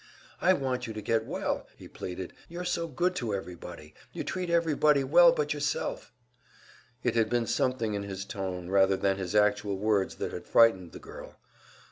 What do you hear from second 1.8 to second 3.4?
pleaded. "You're so good to